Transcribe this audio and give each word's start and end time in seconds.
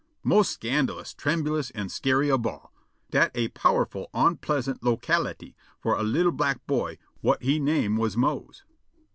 mos' 0.23 0.49
scandalous' 0.49 1.13
trembulous 1.13 1.69
an' 1.75 1.87
scary 1.87 2.31
ob 2.31 2.47
all. 2.47 2.73
Dat 3.11 3.29
a 3.35 3.49
powerful 3.49 4.09
onpleasant 4.15 4.81
locality 4.81 5.55
for 5.79 5.93
a 5.95 6.01
li'l' 6.01 6.31
black 6.31 6.65
boy 6.65 6.97
whut 7.21 7.43
he 7.43 7.59
name 7.59 7.97
was 7.97 8.17
Mose. 8.17 8.63